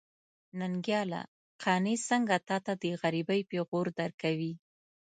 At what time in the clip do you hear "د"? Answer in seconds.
2.81-2.85